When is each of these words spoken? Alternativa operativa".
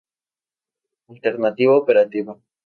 Alternativa 1.09 1.77
operativa". 1.77 2.35